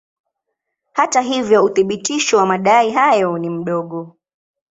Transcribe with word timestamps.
Hata 0.93 1.21
hivyo 1.21 1.63
uthibitisho 1.63 2.37
wa 2.37 2.45
madai 2.45 2.91
hayo 2.91 3.37
ni 3.37 3.49
mdogo. 3.49 4.17